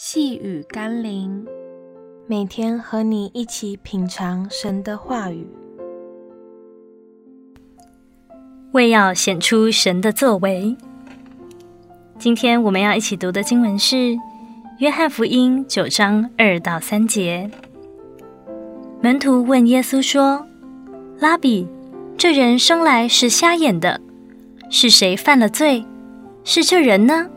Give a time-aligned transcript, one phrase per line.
[0.00, 1.44] 细雨甘霖，
[2.28, 5.44] 每天和你一起品尝神的话语，
[8.70, 10.76] 为要显出神的作为。
[12.16, 13.96] 今天我们要一起读的经文是
[14.78, 17.50] 《约翰福音》九章二到三节。
[19.00, 20.46] 门徒问耶稣说
[21.18, 21.66] ：“拉比，
[22.16, 24.00] 这人生来是瞎眼的，
[24.70, 25.84] 是谁犯了罪？
[26.44, 27.28] 是这人呢？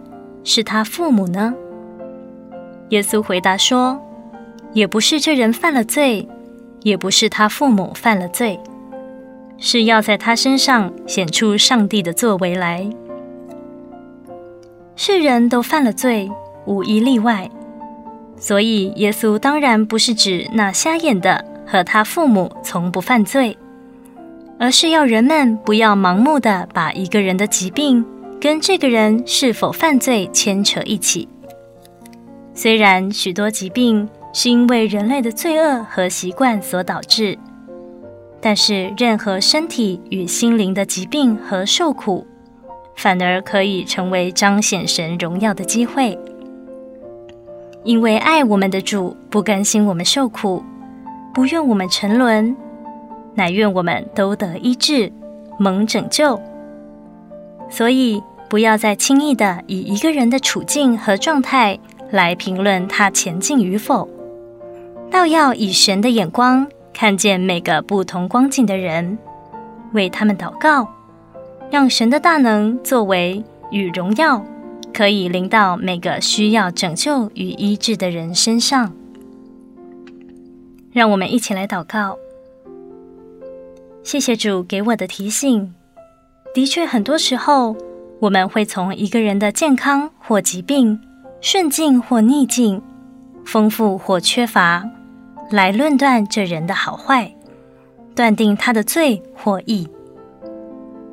[0.44, 1.56] 是他父母呢？”
[2.92, 3.98] 耶稣回答说
[4.74, 6.28] ：“也不是这人犯了罪，
[6.82, 8.60] 也不是他父母犯了罪，
[9.58, 12.90] 是要在他身上显出上帝的作为来。
[14.98, 16.30] 世人都犯了罪，
[16.66, 17.50] 无一例外。
[18.36, 23.58] 所以耶稣当然不是指那瞎眼的和他父母从不犯罪，
[24.60, 28.06] 而是要人们不要盲目的把一个人的疾病
[28.42, 31.30] 跟这个人是否犯罪牵扯一起。”
[32.62, 37.36] 虽然许多疾病是因为人类的罪恶和习惯所导致，
[38.40, 42.24] 但是任何身体与心灵的疾病和受苦，
[42.96, 46.16] 反而可以成为彰显神荣耀的机会。
[47.84, 50.64] 因为爱我们的主不甘心我们受苦，
[51.34, 52.56] 不愿我们沉沦，
[53.34, 55.12] 乃愿我们都得医治，
[55.58, 56.40] 蒙拯救。
[57.72, 61.80] 所以不要再轻易的以一个人的处境和状态，
[62.12, 64.08] 来评论他前进与否，
[65.10, 69.18] 倒要以神的眼光看见每个不同光景的人，
[69.94, 70.88] 为他们祷告，
[71.70, 74.46] 让神的大能作为与荣耀
[74.94, 78.94] 可以临到每个需要拯救与医治的人身上。
[80.92, 82.18] 让我们一起来祷告。
[84.04, 85.74] 谢谢主给我的提醒。
[86.54, 87.78] 的确，很多时候
[88.20, 91.00] 我们会从一个人的健康或疾病。
[91.42, 92.80] 顺境或逆境，
[93.44, 94.84] 丰富或缺乏，
[95.50, 97.34] 来论断这人的好坏，
[98.14, 99.88] 断定他的罪或义。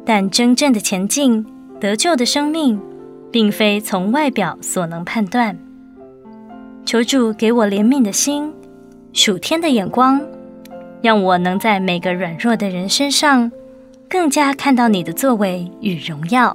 [0.05, 1.47] 但真正的前进、
[1.81, 2.79] 得救的生命，
[3.33, 5.59] 并非从外表所能判断。
[6.85, 8.53] 求主给我怜悯的心，
[9.15, 10.21] 属天的眼光，
[11.01, 13.51] 让我能在每个软弱的人身上，
[14.11, 16.55] 更加看到你的作为与荣耀。